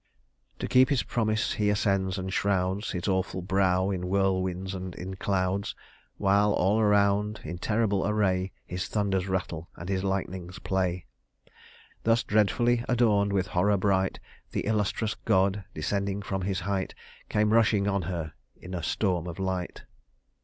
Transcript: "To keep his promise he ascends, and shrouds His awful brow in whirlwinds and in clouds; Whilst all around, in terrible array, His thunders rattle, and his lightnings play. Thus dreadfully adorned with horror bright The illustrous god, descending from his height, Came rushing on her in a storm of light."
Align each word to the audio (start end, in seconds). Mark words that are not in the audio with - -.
"To 0.57 0.67
keep 0.67 0.89
his 0.89 1.03
promise 1.03 1.53
he 1.53 1.69
ascends, 1.69 2.17
and 2.17 2.33
shrouds 2.33 2.89
His 2.89 3.07
awful 3.07 3.43
brow 3.43 3.91
in 3.91 4.07
whirlwinds 4.07 4.73
and 4.73 4.95
in 4.95 5.15
clouds; 5.15 5.75
Whilst 6.17 6.57
all 6.57 6.79
around, 6.79 7.39
in 7.43 7.59
terrible 7.59 8.07
array, 8.07 8.51
His 8.65 8.87
thunders 8.87 9.27
rattle, 9.27 9.69
and 9.75 9.89
his 9.89 10.03
lightnings 10.03 10.57
play. 10.57 11.05
Thus 12.01 12.23
dreadfully 12.23 12.83
adorned 12.89 13.31
with 13.31 13.45
horror 13.45 13.77
bright 13.77 14.19
The 14.49 14.61
illustrous 14.65 15.13
god, 15.13 15.65
descending 15.75 16.23
from 16.23 16.41
his 16.41 16.61
height, 16.61 16.95
Came 17.29 17.53
rushing 17.53 17.87
on 17.87 18.01
her 18.01 18.33
in 18.55 18.73
a 18.73 18.81
storm 18.81 19.27
of 19.27 19.37
light." 19.37 19.83